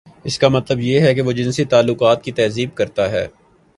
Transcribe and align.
اس 0.23 0.39
کا 0.39 0.47
مطلب 0.47 0.79
یہ 0.79 0.99
ہے 0.99 1.13
کہ 1.15 1.21
وہ 1.21 1.31
جنسی 1.31 1.65
تعلقات 1.65 2.23
کی 2.23 2.31
تہذیب 2.31 2.75
کرتا 2.75 3.11
ہے۔ 3.11 3.27